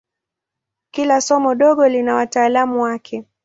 [0.91, 3.25] Kila somo dogo lina wataalamu wake.